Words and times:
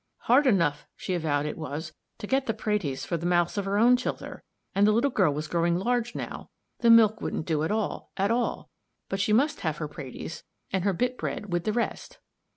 "Hard 0.21 0.47
enough," 0.47 0.87
she 0.95 1.13
avowed 1.13 1.45
it 1.45 1.59
was, 1.59 1.93
"to 2.17 2.25
get 2.25 2.47
the 2.47 2.55
praties 2.55 3.05
for 3.05 3.17
the 3.17 3.25
mouths 3.27 3.55
of 3.55 3.65
her 3.65 3.77
own 3.77 3.95
chilther; 3.95 4.41
and 4.73 4.87
the 4.87 4.91
little 4.91 5.11
girl 5.11 5.31
was 5.31 5.47
growing 5.47 5.77
large 5.77 6.15
now. 6.15 6.49
The 6.79 6.89
milk 6.89 7.21
wouldn't 7.21 7.45
do 7.45 7.61
at 7.61 7.69
all, 7.71 8.09
at 8.17 8.31
all, 8.31 8.71
but 9.09 9.19
she 9.19 9.31
must 9.31 9.59
have 9.59 9.77
her 9.77 9.87
praties 9.87 10.43
and 10.71 10.83
her 10.85 10.93
bit 10.93 11.19
bread 11.19 11.53
wid 11.53 11.65
the 11.65 11.73
rest." 11.73 12.17